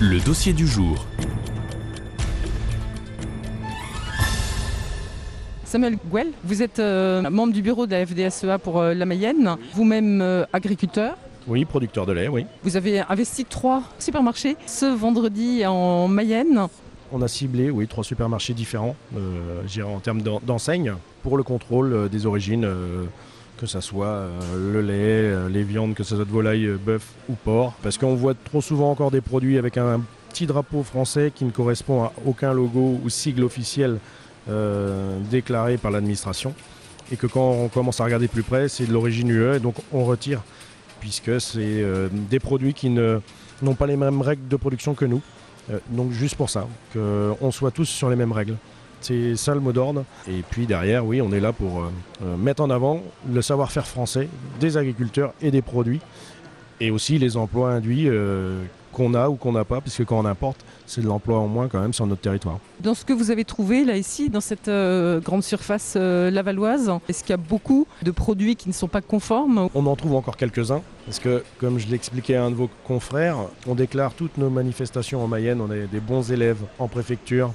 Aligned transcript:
Le 0.00 0.18
dossier 0.24 0.52
du 0.52 0.66
jour. 0.66 1.06
Samuel 5.64 5.96
Gouel, 6.10 6.28
vous 6.44 6.62
êtes 6.62 6.78
euh, 6.80 7.22
membre 7.30 7.52
du 7.52 7.62
bureau 7.62 7.86
de 7.86 7.92
la 7.92 8.04
FDSEA 8.04 8.58
pour 8.58 8.80
euh, 8.80 8.94
la 8.94 9.06
Mayenne, 9.06 9.56
vous-même 9.74 10.20
euh, 10.20 10.44
agriculteur. 10.52 11.16
Oui, 11.46 11.64
producteur 11.64 12.04
de 12.04 12.12
lait, 12.12 12.28
oui. 12.28 12.46
Vous 12.62 12.76
avez 12.76 13.00
investi 13.00 13.44
trois 13.44 13.82
supermarchés 13.98 14.56
ce 14.66 14.86
vendredi 14.86 15.64
en 15.66 16.08
Mayenne. 16.08 16.66
On 17.10 17.22
a 17.22 17.28
ciblé, 17.28 17.70
oui, 17.70 17.86
trois 17.88 18.04
supermarchés 18.04 18.54
différents, 18.54 18.96
euh, 19.16 19.62
je 19.66 19.72
dirais 19.72 19.92
en 19.92 20.00
termes 20.00 20.22
d'en- 20.22 20.40
d'enseignes, 20.44 20.94
pour 21.22 21.36
le 21.36 21.42
contrôle 21.42 21.92
euh, 21.92 22.08
des 22.08 22.26
origines, 22.26 22.64
euh, 22.64 23.04
que 23.62 23.68
ce 23.68 23.80
soit 23.80 24.06
euh, 24.06 24.72
le 24.72 24.80
lait, 24.80 24.92
euh, 24.96 25.48
les 25.48 25.62
viandes, 25.62 25.94
que 25.94 26.02
ce 26.02 26.16
soit 26.16 26.24
de 26.24 26.30
volaille, 26.30 26.66
euh, 26.66 26.78
bœuf 26.84 27.06
ou 27.28 27.34
porc. 27.34 27.74
Parce 27.80 27.96
qu'on 27.96 28.16
voit 28.16 28.34
trop 28.34 28.60
souvent 28.60 28.90
encore 28.90 29.12
des 29.12 29.20
produits 29.20 29.56
avec 29.56 29.76
un 29.76 30.00
petit 30.30 30.46
drapeau 30.46 30.82
français 30.82 31.30
qui 31.32 31.44
ne 31.44 31.52
correspond 31.52 32.02
à 32.02 32.12
aucun 32.26 32.52
logo 32.52 32.98
ou 33.02 33.08
sigle 33.08 33.44
officiel 33.44 33.98
déclaré 35.30 35.76
par 35.76 35.92
l'administration. 35.92 36.52
Et 37.12 37.16
que 37.16 37.28
quand 37.28 37.52
on 37.52 37.68
commence 37.68 38.00
à 38.00 38.04
regarder 38.04 38.26
plus 38.26 38.42
près, 38.42 38.68
c'est 38.68 38.86
de 38.86 38.92
l'origine 38.92 39.28
UE, 39.28 39.54
et 39.54 39.60
donc 39.60 39.76
on 39.92 40.04
retire, 40.04 40.42
puisque 40.98 41.40
c'est 41.40 41.84
des 42.28 42.40
produits 42.40 42.74
qui 42.74 42.90
n'ont 42.90 43.74
pas 43.78 43.86
les 43.86 43.96
mêmes 43.96 44.20
règles 44.20 44.48
de 44.48 44.56
production 44.56 44.94
que 44.94 45.04
nous. 45.04 45.22
Donc 45.90 46.10
juste 46.10 46.34
pour 46.34 46.50
ça, 46.50 46.66
qu'on 46.92 47.52
soit 47.52 47.70
tous 47.70 47.84
sur 47.84 48.10
les 48.10 48.16
mêmes 48.16 48.32
règles. 48.32 48.56
C'est 49.02 49.36
ça 49.36 49.54
le 49.54 49.60
mot 49.60 49.72
d'ordre. 49.72 50.04
Et 50.28 50.42
puis 50.48 50.66
derrière, 50.66 51.04
oui, 51.04 51.20
on 51.20 51.32
est 51.32 51.40
là 51.40 51.52
pour 51.52 51.80
euh, 51.80 51.90
euh, 52.24 52.36
mettre 52.36 52.62
en 52.62 52.70
avant 52.70 53.02
le 53.30 53.42
savoir-faire 53.42 53.86
français 53.86 54.28
des 54.60 54.76
agriculteurs 54.76 55.34
et 55.42 55.50
des 55.50 55.62
produits. 55.62 56.00
Et 56.80 56.90
aussi 56.90 57.18
les 57.18 57.36
emplois 57.36 57.70
induits 57.72 58.08
euh, 58.08 58.62
qu'on 58.92 59.14
a 59.14 59.28
ou 59.28 59.34
qu'on 59.36 59.52
n'a 59.52 59.64
pas, 59.64 59.80
puisque 59.80 60.04
quand 60.04 60.18
on 60.18 60.24
importe, 60.24 60.64
c'est 60.86 61.00
de 61.00 61.06
l'emploi 61.06 61.38
en 61.38 61.48
moins 61.48 61.68
quand 61.68 61.80
même 61.80 61.92
sur 61.92 62.06
notre 62.06 62.20
territoire. 62.20 62.58
Dans 62.80 62.94
ce 62.94 63.04
que 63.04 63.12
vous 63.12 63.30
avez 63.30 63.44
trouvé 63.44 63.84
là 63.84 63.96
ici, 63.96 64.28
dans 64.28 64.40
cette 64.40 64.68
euh, 64.68 65.20
grande 65.20 65.42
surface 65.42 65.94
euh, 65.96 66.30
lavalloise, 66.30 66.90
est-ce 67.08 67.22
qu'il 67.22 67.30
y 67.30 67.34
a 67.34 67.38
beaucoup 67.38 67.86
de 68.02 68.10
produits 68.10 68.56
qui 68.56 68.68
ne 68.68 68.74
sont 68.74 68.88
pas 68.88 69.00
conformes? 69.00 69.68
On 69.74 69.86
en 69.86 69.96
trouve 69.96 70.14
encore 70.14 70.36
quelques-uns, 70.36 70.82
parce 71.06 71.18
que 71.18 71.42
comme 71.58 71.78
je 71.78 71.88
l'expliquais 71.88 72.36
à 72.36 72.44
un 72.44 72.50
de 72.50 72.56
vos 72.56 72.68
confrères, 72.84 73.36
on 73.66 73.74
déclare 73.74 74.12
toutes 74.14 74.36
nos 74.38 74.50
manifestations 74.50 75.24
en 75.24 75.28
Mayenne, 75.28 75.60
on 75.60 75.72
est 75.72 75.86
des 75.86 76.00
bons 76.00 76.30
élèves 76.30 76.58
en 76.78 76.88
préfecture. 76.88 77.52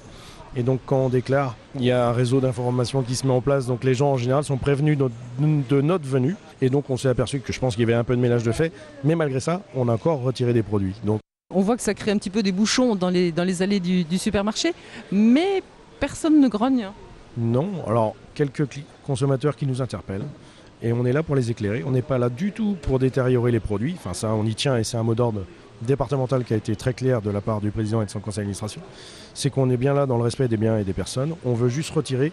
Et 0.58 0.64
donc 0.64 0.80
quand 0.88 0.98
on 0.98 1.10
déclare, 1.10 1.56
il 1.76 1.84
y 1.84 1.92
a 1.92 2.10
un 2.10 2.12
réseau 2.12 2.42
d'information 2.42 3.04
qui 3.04 3.16
se 3.16 3.28
met 3.28 3.32
en 3.32 3.42
place, 3.42 3.68
donc 3.68 3.84
les 3.84 3.94
gens 3.94 4.14
en 4.14 4.18
général 4.18 4.44
sont 4.44 4.58
prévenus 4.58 4.98
de, 4.98 5.82
notre 5.82 6.08
venue. 6.08 6.36
Et 6.62 6.72
donc 6.72 6.90
on 6.90 6.98
s'est 6.98 7.10
aperçu 7.10 7.40
que 7.42 7.54
je 7.54 7.60
pense 7.60 7.76
qu'il 7.76 7.82
y 7.82 7.84
avait 7.84 7.94
un 7.94 8.04
peu 8.04 8.16
de 8.16 8.22
ménage 8.22 8.42
de 8.42 8.52
fait, 8.52 8.74
mais 9.04 9.14
malgré 9.14 9.40
ça, 9.40 9.62
on 9.76 9.88
a 9.88 9.94
encore 9.94 10.22
retiré 10.22 10.54
des 10.54 10.64
produits. 10.64 10.96
Donc 11.04 11.20
On 11.54 11.62
voit 11.62 11.78
que 11.78 11.84
ça 11.84 11.94
crée 11.94 12.10
un 12.10 12.18
petit 12.18 12.32
peu 12.32 12.42
des 12.42 12.52
bouchons 12.52 12.96
dans 12.96 13.12
les, 13.12 13.32
dans 13.32 13.44
les 13.44 13.62
allées 13.62 13.80
du, 13.80 14.04
du 14.04 14.18
supermarché, 14.18 14.74
mais 15.12 15.62
personne 16.00 16.42
ne 16.42 16.48
grogne. 16.48 16.88
Non, 17.38 17.70
alors 17.86 18.16
quelques 18.34 18.68
consommateurs 19.06 19.56
qui 19.56 19.68
nous 19.68 19.84
interpellent 19.84 20.26
et 20.82 20.92
on 20.92 21.06
est 21.06 21.14
là 21.14 21.22
pour 21.22 21.36
les 21.36 21.52
éclairer. 21.52 21.84
On 21.86 21.92
n'est 21.92 22.02
pas 22.02 22.18
là 22.18 22.30
du 22.30 22.52
tout 22.52 22.76
pour 22.82 22.98
détériorer 22.98 23.52
les 23.52 23.60
produits. 23.60 23.96
Enfin, 23.96 24.14
ça, 24.16 24.34
on 24.34 24.44
y 24.44 24.56
tient 24.56 24.76
et 24.78 24.84
c'est 24.84 24.98
un 24.98 25.04
mot 25.04 25.16
d'ordre 25.16 25.44
départemental 25.82 26.44
qui 26.44 26.54
a 26.54 26.58
été 26.58 26.76
très 26.76 26.94
clair 26.94 27.22
de 27.22 27.30
la 27.30 27.42
part 27.42 27.62
du 27.62 27.72
président 27.72 28.02
et 28.02 28.06
de 28.06 28.10
son 28.10 28.20
conseil 28.20 28.42
d'administration. 28.42 28.82
C'est 29.34 29.50
qu'on 29.50 29.70
est 29.70 29.78
bien 29.78 29.94
là 29.94 30.06
dans 30.06 30.18
le 30.18 30.24
respect 30.24 30.48
des 30.48 30.58
biens 30.58 30.78
et 30.78 30.84
des 30.84 30.94
personnes. 30.94 31.36
On 31.46 31.54
veut 31.54 31.70
juste 31.70 31.92
retirer 31.92 32.32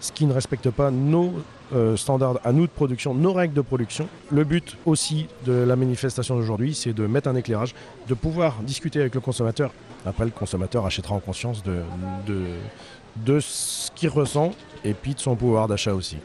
ce 0.00 0.12
qui 0.12 0.24
ne 0.24 0.32
respecte 0.32 0.70
pas 0.70 0.90
nos 0.90 1.34
euh, 1.74 1.96
standards 1.96 2.40
à 2.42 2.52
nous 2.52 2.66
de 2.66 2.72
production, 2.72 3.14
nos 3.14 3.32
règles 3.32 3.54
de 3.54 3.60
production. 3.60 4.08
Le 4.30 4.44
but 4.44 4.76
aussi 4.86 5.28
de 5.44 5.52
la 5.52 5.76
manifestation 5.76 6.36
d'aujourd'hui, 6.36 6.74
c'est 6.74 6.94
de 6.94 7.06
mettre 7.06 7.28
un 7.28 7.36
éclairage, 7.36 7.74
de 8.08 8.14
pouvoir 8.14 8.56
discuter 8.62 9.00
avec 9.00 9.14
le 9.14 9.20
consommateur. 9.20 9.72
Après, 10.06 10.24
le 10.24 10.30
consommateur 10.30 10.86
achètera 10.86 11.14
en 11.14 11.20
conscience 11.20 11.62
de, 11.62 11.82
de 13.16 13.40
ce 13.40 13.90
qu'il 13.92 14.08
ressent 14.08 14.52
et 14.84 14.94
puis 14.94 15.14
de 15.14 15.20
son 15.20 15.36
pouvoir 15.36 15.68
d'achat 15.68 15.92
aussi. 15.92 16.16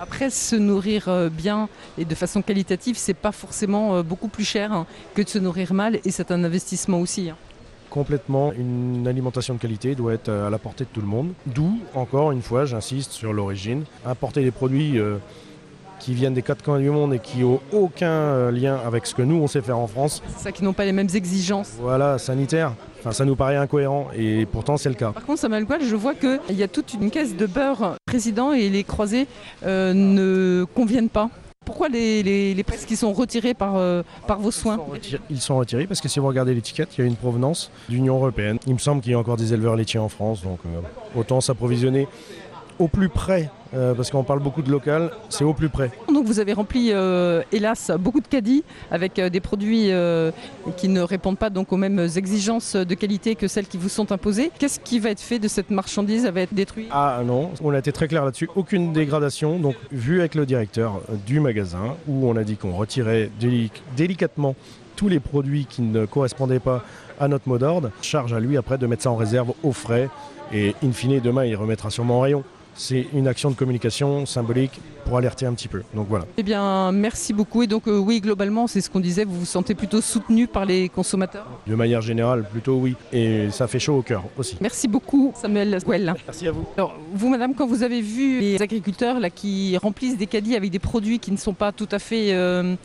Après, 0.00 0.30
se 0.30 0.54
nourrir 0.56 1.08
euh, 1.08 1.28
bien 1.28 1.68
et 1.98 2.04
de 2.04 2.14
façon 2.14 2.40
qualitative, 2.42 2.96
c'est 2.96 3.14
pas 3.14 3.32
forcément 3.32 3.96
euh, 3.96 4.02
beaucoup 4.02 4.28
plus 4.28 4.44
cher 4.44 4.72
hein, 4.72 4.86
que 5.14 5.22
de 5.22 5.28
se 5.28 5.38
nourrir 5.38 5.74
mal, 5.74 5.98
et 6.04 6.10
c'est 6.10 6.30
un 6.30 6.44
investissement 6.44 7.00
aussi. 7.00 7.30
hein. 7.30 7.36
Complètement, 7.90 8.52
une 8.52 9.08
alimentation 9.08 9.54
de 9.54 9.58
qualité 9.58 9.94
doit 9.94 10.12
être 10.12 10.28
à 10.28 10.50
la 10.50 10.58
portée 10.58 10.84
de 10.84 10.90
tout 10.92 11.00
le 11.00 11.06
monde. 11.06 11.32
D'où, 11.46 11.80
encore 11.94 12.32
une 12.32 12.42
fois, 12.42 12.66
j'insiste 12.66 13.12
sur 13.12 13.32
l'origine. 13.32 13.84
Importer 14.04 14.44
des 14.44 14.50
produits 14.50 14.98
euh, 14.98 15.16
qui 15.98 16.14
viennent 16.14 16.34
des 16.34 16.42
quatre 16.42 16.62
coins 16.62 16.78
du 16.78 16.90
monde 16.90 17.14
et 17.14 17.18
qui 17.18 17.40
n'ont 17.40 17.60
aucun 17.72 18.10
euh, 18.10 18.50
lien 18.50 18.78
avec 18.86 19.06
ce 19.06 19.14
que 19.14 19.22
nous, 19.22 19.36
on 19.36 19.46
sait 19.46 19.60
faire 19.62 19.78
en 19.78 19.86
France, 19.86 20.22
C'est 20.36 20.44
ça 20.44 20.52
qui 20.52 20.64
n'ont 20.64 20.72
pas 20.72 20.84
les 20.84 20.92
mêmes 20.92 21.08
exigences. 21.14 21.72
voilà, 21.80 22.18
sanitaire, 22.18 22.72
enfin, 23.00 23.12
ça 23.12 23.24
nous 23.24 23.36
paraît 23.36 23.56
incohérent 23.56 24.08
et 24.16 24.46
pourtant 24.46 24.76
c'est 24.76 24.88
le 24.88 24.94
cas. 24.94 25.12
Par 25.12 25.24
contre, 25.24 25.40
Samuel 25.40 25.64
Goual, 25.64 25.80
je 25.82 25.96
vois 25.96 26.14
qu'il 26.14 26.40
y 26.56 26.62
a 26.62 26.68
toute 26.68 26.94
une 26.94 27.10
caisse 27.10 27.36
de 27.36 27.46
beurre 27.46 27.96
président 28.06 28.52
et 28.52 28.68
les 28.68 28.84
croisés 28.84 29.26
euh, 29.64 29.92
ne 29.94 30.64
conviennent 30.74 31.08
pas. 31.10 31.30
Pourquoi 31.66 31.88
les, 31.90 32.22
les, 32.22 32.54
les 32.54 32.62
presses 32.62 32.86
qui 32.86 32.96
sont 32.96 33.12
retirées 33.12 33.52
par, 33.52 33.76
euh, 33.76 34.02
par 34.26 34.38
vos 34.40 34.50
soins? 34.50 34.78
Ils 35.28 35.40
sont 35.40 35.58
retirés 35.58 35.86
parce 35.86 36.00
que 36.00 36.08
si 36.08 36.18
vous 36.18 36.26
regardez 36.26 36.54
l'étiquette, 36.54 36.88
il 36.96 37.02
y 37.02 37.04
a 37.04 37.06
une 37.06 37.16
provenance 37.16 37.70
d'Union 37.90 38.14
Européenne. 38.16 38.58
Il 38.66 38.72
me 38.72 38.78
semble 38.78 39.02
qu'il 39.02 39.12
y 39.12 39.14
a 39.14 39.18
encore 39.18 39.36
des 39.36 39.52
éleveurs 39.52 39.76
laitiers 39.76 40.00
en 40.00 40.08
France, 40.08 40.42
donc 40.42 40.60
euh, 40.64 40.80
autant 41.20 41.42
s'approvisionner 41.42 42.08
au 42.78 42.88
plus 42.88 43.08
près, 43.08 43.50
euh, 43.74 43.94
parce 43.94 44.10
qu'on 44.10 44.22
parle 44.22 44.40
beaucoup 44.40 44.62
de 44.62 44.70
local, 44.70 45.10
c'est 45.28 45.44
au 45.44 45.52
plus 45.52 45.68
près. 45.68 45.90
Donc 46.12 46.24
vous 46.26 46.40
avez 46.40 46.52
rempli, 46.52 46.90
euh, 46.92 47.42
hélas, 47.52 47.90
beaucoup 47.98 48.20
de 48.20 48.26
caddies 48.28 48.64
avec 48.90 49.18
euh, 49.18 49.28
des 49.28 49.40
produits 49.40 49.90
qui 50.76 50.88
ne 50.88 51.00
répondent 51.00 51.38
pas 51.38 51.50
donc 51.50 51.72
aux 51.72 51.76
mêmes 51.76 52.08
exigences 52.16 52.76
de 52.76 52.94
qualité 52.94 53.34
que 53.34 53.48
celles 53.48 53.66
qui 53.66 53.76
vous 53.78 53.88
sont 53.88 54.12
imposées. 54.12 54.50
Qu'est-ce 54.58 54.80
qui 54.80 54.98
va 54.98 55.10
être 55.10 55.20
fait 55.20 55.38
de 55.38 55.48
cette 55.48 55.70
marchandise? 55.70 56.24
Elle 56.24 56.34
va 56.34 56.40
être 56.42 56.54
détruite? 56.54 56.88
Ah 56.90 57.20
non, 57.24 57.50
on 57.62 57.72
a 57.72 57.78
été 57.78 57.92
très 57.92 58.08
clair 58.08 58.24
là-dessus, 58.24 58.48
aucune 58.56 58.92
dégradation. 58.92 59.58
Donc 59.58 59.76
vu 59.90 60.20
avec 60.20 60.34
le 60.34 60.46
directeur 60.46 61.00
du 61.26 61.40
magasin, 61.40 61.96
où 62.06 62.28
on 62.28 62.36
a 62.36 62.44
dit 62.44 62.56
qu'on 62.56 62.76
retirait 62.76 63.30
déli- 63.40 63.70
délicatement 63.96 64.54
tous 64.96 65.08
les 65.08 65.20
produits 65.20 65.66
qui 65.66 65.82
ne 65.82 66.06
correspondaient 66.06 66.58
pas 66.58 66.82
à 67.20 67.28
notre 67.28 67.48
mot 67.48 67.58
d'ordre, 67.58 67.90
charge 68.02 68.32
à 68.32 68.40
lui 68.40 68.56
après 68.56 68.78
de 68.78 68.86
mettre 68.86 69.02
ça 69.02 69.10
en 69.10 69.16
réserve 69.16 69.52
au 69.62 69.72
frais. 69.72 70.08
Et 70.52 70.74
in 70.82 70.92
fine, 70.92 71.20
demain, 71.20 71.44
il 71.44 71.54
remettra 71.56 71.90
sûrement 71.90 72.18
en 72.18 72.20
rayon. 72.22 72.42
C'est 72.78 73.08
une 73.12 73.26
action 73.26 73.50
de 73.50 73.56
communication 73.56 74.24
symbolique 74.24 74.80
pour 75.04 75.16
alerter 75.16 75.46
un 75.46 75.54
petit 75.54 75.66
peu. 75.66 75.82
Donc 75.94 76.06
voilà. 76.08 76.26
Eh 76.36 76.44
bien, 76.44 76.92
merci 76.92 77.32
beaucoup. 77.32 77.62
Et 77.62 77.66
donc, 77.66 77.88
euh, 77.88 77.98
oui, 77.98 78.20
globalement, 78.20 78.68
c'est 78.68 78.80
ce 78.80 78.88
qu'on 78.88 79.00
disait, 79.00 79.24
vous 79.24 79.40
vous 79.40 79.46
sentez 79.46 79.74
plutôt 79.74 80.00
soutenu 80.00 80.46
par 80.46 80.64
les 80.64 80.88
consommateurs 80.88 81.46
De 81.66 81.74
manière 81.74 82.02
générale, 82.02 82.46
plutôt 82.48 82.76
oui. 82.76 82.94
Et 83.12 83.50
ça 83.50 83.66
fait 83.66 83.80
chaud 83.80 83.96
au 83.96 84.02
cœur 84.02 84.22
aussi. 84.36 84.56
Merci 84.60 84.86
beaucoup, 84.86 85.32
Samuel 85.34 85.78
Gouel. 85.84 86.14
Merci 86.24 86.46
à 86.46 86.52
vous. 86.52 86.66
Alors, 86.76 86.94
vous, 87.12 87.28
madame, 87.28 87.54
quand 87.54 87.66
vous 87.66 87.82
avez 87.82 88.00
vu 88.00 88.38
les 88.38 88.62
agriculteurs 88.62 89.18
là, 89.18 89.28
qui 89.28 89.76
remplissent 89.78 90.16
des 90.16 90.28
caddies 90.28 90.54
avec 90.54 90.70
des 90.70 90.78
produits 90.78 91.18
qui 91.18 91.32
ne 91.32 91.36
sont 91.36 91.54
pas 91.54 91.72
tout 91.72 91.88
à 91.90 91.98
fait 91.98 92.32
euh, 92.32 92.76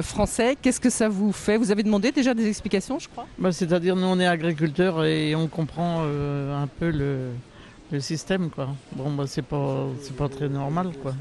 français, 0.00 0.56
qu'est-ce 0.60 0.80
que 0.80 0.90
ça 0.90 1.08
vous 1.08 1.32
fait? 1.32 1.56
Vous 1.56 1.70
avez 1.70 1.84
demandé 1.84 2.12
déjà 2.12 2.34
des 2.34 2.48
explications, 2.48 2.98
je 2.98 3.08
crois? 3.08 3.26
Bah, 3.38 3.50
C'est-à-dire, 3.50 3.96
nous, 3.96 4.06
on 4.06 4.20
est 4.20 4.26
agriculteurs 4.26 5.06
et 5.06 5.34
on 5.34 5.46
comprend 5.46 6.02
euh, 6.02 6.62
un 6.62 6.66
peu 6.66 6.90
le, 6.90 7.30
le 7.90 8.00
système, 8.00 8.50
quoi. 8.50 8.68
Bon, 8.92 9.10
bah, 9.12 9.24
c'est 9.26 9.42
pas, 9.42 9.86
c'est 10.00 10.16
pas 10.16 10.28
très 10.28 10.48
normal, 10.48 10.90
quoi. 11.00 11.14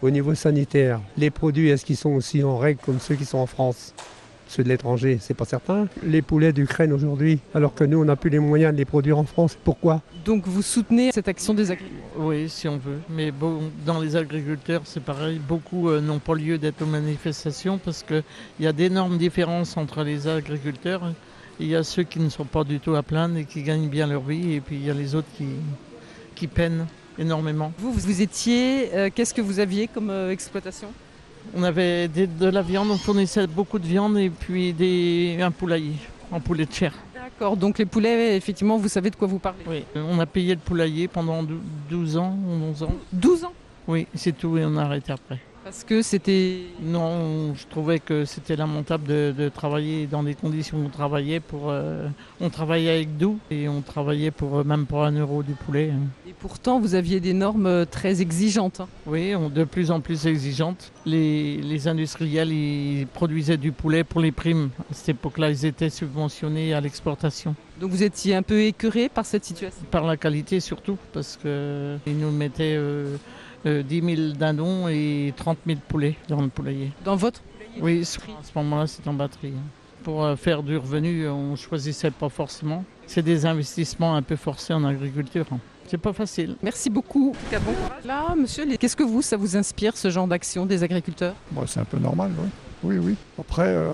Au 0.00 0.10
niveau 0.10 0.34
sanitaire, 0.34 1.00
les 1.16 1.30
produits, 1.30 1.68
est-ce 1.70 1.84
qu'ils 1.84 1.96
sont 1.96 2.10
aussi 2.10 2.42
en 2.42 2.58
règle 2.58 2.80
comme 2.84 2.98
ceux 2.98 3.14
qui 3.14 3.24
sont 3.24 3.38
en 3.38 3.46
France 3.46 3.94
Ceux 4.48 4.64
de 4.64 4.68
l'étranger, 4.68 5.18
c'est 5.20 5.34
pas 5.34 5.44
certain. 5.44 5.86
Les 6.02 6.22
poulets 6.22 6.52
d'Ukraine 6.52 6.92
aujourd'hui, 6.92 7.38
alors 7.54 7.74
que 7.74 7.84
nous, 7.84 8.00
on 8.00 8.04
n'a 8.04 8.16
plus 8.16 8.30
les 8.30 8.40
moyens 8.40 8.72
de 8.72 8.78
les 8.78 8.84
produire 8.84 9.18
en 9.18 9.24
France. 9.24 9.56
Pourquoi? 9.62 10.02
Donc, 10.24 10.46
vous 10.46 10.62
soutenez 10.62 11.10
cette 11.12 11.28
action 11.28 11.54
des 11.54 11.70
agriculteurs 11.70 12.10
Oui, 12.18 12.48
si 12.48 12.68
on 12.68 12.78
veut. 12.78 12.98
Mais 13.10 13.30
bon, 13.30 13.70
dans 13.86 14.00
les 14.00 14.16
agriculteurs, 14.16 14.82
c'est 14.84 15.02
pareil. 15.02 15.38
Beaucoup 15.38 15.88
euh, 15.88 16.00
n'ont 16.00 16.18
pas 16.18 16.34
lieu 16.34 16.58
d'être 16.58 16.82
aux 16.82 16.86
manifestations 16.86 17.78
parce 17.78 18.02
qu'il 18.02 18.24
y 18.60 18.66
a 18.66 18.72
d'énormes 18.72 19.18
différences 19.18 19.76
entre 19.76 20.02
les 20.02 20.26
agriculteurs. 20.28 21.12
Il 21.62 21.68
y 21.68 21.76
a 21.76 21.84
ceux 21.84 22.02
qui 22.02 22.18
ne 22.18 22.28
sont 22.28 22.44
pas 22.44 22.64
du 22.64 22.80
tout 22.80 22.94
à 22.96 23.02
plaindre 23.04 23.36
et 23.36 23.44
qui 23.44 23.62
gagnent 23.62 23.88
bien 23.88 24.06
leur 24.08 24.22
vie. 24.22 24.54
Et 24.54 24.60
puis, 24.60 24.74
il 24.76 24.84
y 24.84 24.90
a 24.90 24.94
les 24.94 25.14
autres 25.14 25.28
qui, 25.38 25.46
qui 26.34 26.48
peinent 26.48 26.86
énormément. 27.18 27.72
Vous, 27.78 27.92
vous 27.92 28.20
étiez, 28.20 28.90
euh, 28.94 29.10
qu'est-ce 29.14 29.32
que 29.32 29.40
vous 29.40 29.60
aviez 29.60 29.86
comme 29.86 30.10
euh, 30.10 30.30
exploitation? 30.32 30.88
On 31.54 31.62
avait 31.62 32.08
des- 32.08 32.26
de 32.26 32.46
la 32.46 32.62
viande, 32.62 32.90
on 32.90 32.96
fournissait 32.96 33.46
beaucoup 33.46 33.78
de 33.78 33.86
viande 33.86 34.18
et 34.18 34.28
puis 34.30 34.72
des, 34.72 35.38
un 35.40 35.50
poulailler, 35.52 35.94
un 36.32 36.40
poulet 36.40 36.66
de 36.66 36.72
chair. 36.72 36.94
D'accord, 37.14 37.56
donc 37.56 37.78
les 37.78 37.86
poulets, 37.86 38.36
effectivement, 38.36 38.76
vous 38.76 38.88
savez 38.88 39.10
de 39.10 39.16
quoi 39.16 39.28
vous 39.28 39.38
parlez. 39.38 39.62
Oui. 39.68 39.84
On 39.94 40.18
a 40.18 40.26
payé 40.26 40.54
le 40.54 40.60
poulailler 40.60 41.06
pendant 41.06 41.42
dou- 41.44 41.60
12 41.88 42.16
ans, 42.16 42.36
11 42.70 42.82
ans. 42.82 42.94
12 43.12 43.44
ans? 43.44 43.52
Oui, 43.86 44.06
c'est 44.14 44.36
tout 44.36 44.56
et 44.58 44.64
on 44.64 44.76
a 44.76 44.82
arrêté 44.82 45.12
après. 45.12 45.38
Parce 45.64 45.84
que 45.84 46.02
c'était... 46.02 46.62
Non, 46.80 47.54
je 47.54 47.66
trouvais 47.68 48.00
que 48.00 48.24
c'était 48.24 48.56
lamentable 48.56 49.06
de, 49.06 49.34
de, 49.36 49.48
travailler 49.48 50.06
dans 50.06 50.24
des 50.24 50.34
conditions 50.34 50.78
où 50.78 50.86
on 50.86 50.88
travaillait 50.88 51.38
pour... 51.38 51.70
Euh, 51.70 52.08
on 52.40 52.50
travaillait 52.50 52.90
avec 52.90 53.16
doux 53.16 53.38
et 53.50 53.68
on 53.68 53.80
travaillait 53.80 54.32
pour 54.32 54.58
euh, 54.58 54.64
même 54.64 54.86
pour 54.86 55.04
un 55.04 55.12
euro 55.12 55.44
du 55.44 55.52
poulet. 55.52 55.90
Hein. 55.94 56.08
Et 56.28 56.32
pourtant, 56.32 56.80
vous 56.80 56.96
aviez 56.96 57.20
des 57.20 57.32
normes 57.32 57.66
euh, 57.66 57.84
très 57.84 58.20
exigeantes. 58.20 58.80
Hein. 58.80 58.88
Oui, 59.06 59.34
de 59.54 59.64
plus 59.64 59.92
en 59.92 60.00
plus 60.00 60.26
exigeantes. 60.26 60.90
Les, 61.06 61.58
les, 61.58 61.86
industriels, 61.86 62.50
ils 62.52 63.06
produisaient 63.06 63.56
du 63.56 63.70
poulet 63.70 64.02
pour 64.02 64.20
les 64.20 64.32
primes. 64.32 64.70
À 64.90 64.94
cette 64.94 65.10
époque-là, 65.10 65.50
ils 65.50 65.64
étaient 65.64 65.90
subventionnés 65.90 66.74
à 66.74 66.80
l'exportation. 66.80 67.54
Donc 67.80 67.90
vous 67.90 68.02
étiez 68.02 68.34
un 68.34 68.42
peu 68.42 68.62
écœuré 68.62 69.08
par 69.08 69.26
cette 69.26 69.44
situation? 69.44 69.84
Par 69.90 70.04
la 70.04 70.16
qualité 70.16 70.58
surtout, 70.60 70.98
parce 71.12 71.36
qu'ils 71.36 72.18
nous 72.18 72.32
mettaient... 72.32 72.76
Euh, 72.76 73.16
10 73.64 74.16
000 74.16 74.32
dindons 74.38 74.88
et 74.88 75.32
30 75.36 75.58
000 75.66 75.78
poulets 75.88 76.16
dans 76.28 76.40
le 76.40 76.48
poulailler. 76.48 76.90
Dans 77.04 77.16
votre 77.16 77.40
Oui, 77.80 78.02
à 78.02 78.04
ce 78.04 78.18
moment-là, 78.56 78.86
c'est 78.86 79.06
en 79.06 79.14
batterie. 79.14 79.52
Hein. 79.56 79.62
Pour 80.02 80.24
euh, 80.24 80.34
faire 80.36 80.62
du 80.62 80.76
revenu, 80.76 81.28
on 81.28 81.52
ne 81.52 81.56
choisissait 81.56 82.10
pas 82.10 82.28
forcément. 82.28 82.84
C'est 83.06 83.22
des 83.22 83.46
investissements 83.46 84.16
un 84.16 84.22
peu 84.22 84.36
forcés 84.36 84.72
en 84.72 84.84
agriculture. 84.84 85.46
Hein. 85.52 85.58
C'est 85.86 85.98
pas 85.98 86.12
facile. 86.12 86.56
Merci 86.62 86.90
beaucoup. 86.90 87.34
Là, 88.04 88.34
monsieur, 88.36 88.64
qu'est-ce 88.76 88.96
que 88.96 89.02
vous, 89.02 89.22
ça 89.22 89.36
vous 89.36 89.56
inspire, 89.56 89.96
ce 89.96 90.10
genre 90.10 90.26
d'action 90.26 90.66
des 90.66 90.82
agriculteurs? 90.82 91.34
Bon, 91.50 91.66
C'est 91.66 91.80
un 91.80 91.84
peu 91.84 91.98
normal, 91.98 92.32
oui. 92.38 92.48
Oui, 92.84 92.98
oui. 92.98 93.16
Après, 93.38 93.68
euh, 93.68 93.90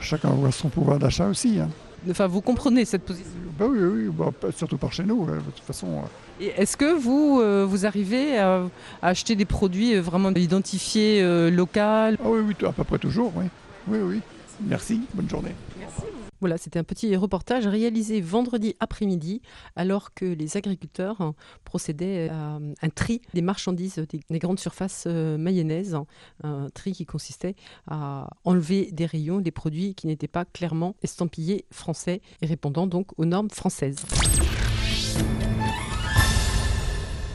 chacun 0.00 0.28
voit 0.30 0.52
son 0.52 0.68
pouvoir 0.68 0.98
d'achat 0.98 1.26
aussi. 1.26 1.58
Hein. 1.58 1.68
Enfin, 2.08 2.26
vous 2.26 2.40
comprenez 2.40 2.84
cette 2.84 3.02
position 3.02 3.30
bah 3.60 3.66
Oui, 3.68 3.78
oui, 3.78 4.08
bah, 4.10 4.32
surtout 4.56 4.78
par 4.78 4.92
chez 4.92 5.04
nous. 5.04 5.26
De 5.26 5.38
toute 5.54 5.64
façon. 5.64 6.02
Et 6.40 6.52
est-ce 6.56 6.76
que 6.76 6.94
vous, 6.98 7.40
euh, 7.40 7.66
vous 7.68 7.84
arrivez 7.84 8.38
à, 8.38 8.62
acheter 9.02 9.36
des 9.36 9.44
produits 9.44 9.94
euh, 9.94 10.00
vraiment 10.00 10.30
identifiés 10.30 11.20
euh, 11.22 11.50
locaux 11.50 11.70
Ah 11.78 12.10
oui, 12.24 12.40
oui, 12.40 12.66
à 12.66 12.72
peu 12.72 12.84
près 12.84 12.98
toujours, 12.98 13.32
oui. 13.36 13.44
Oui, 13.86 13.98
oui. 14.02 14.20
Merci, 14.62 15.00
bonne 15.14 15.28
journée. 15.28 15.54
Merci. 15.78 16.02
Voilà, 16.40 16.56
c'était 16.56 16.78
un 16.78 16.84
petit 16.84 17.14
reportage 17.16 17.66
réalisé 17.66 18.22
vendredi 18.22 18.74
après-midi, 18.80 19.42
alors 19.76 20.14
que 20.14 20.24
les 20.24 20.56
agriculteurs 20.56 21.34
procédaient 21.64 22.30
à 22.30 22.58
un 22.82 22.88
tri 22.88 23.20
des 23.34 23.42
marchandises 23.42 24.02
des, 24.08 24.38
grandes 24.38 24.58
surfaces 24.58 25.06
mayonnaises, 25.06 25.94
hein. 25.94 26.06
un 26.42 26.70
tri 26.70 26.92
qui 26.92 27.04
consistait 27.04 27.56
à 27.86 28.28
enlever 28.44 28.90
des 28.90 29.04
rayons 29.04 29.40
des 29.40 29.50
produits 29.50 29.94
qui 29.94 30.06
n'étaient 30.06 30.28
pas 30.28 30.46
clairement 30.46 30.96
estampillés 31.02 31.66
français 31.70 32.22
et 32.40 32.46
répondant 32.46 32.86
donc 32.86 33.08
aux 33.18 33.26
normes 33.26 33.50
françaises. 33.50 34.06